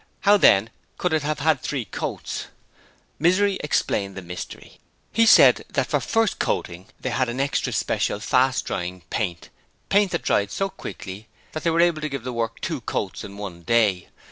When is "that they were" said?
11.51-11.81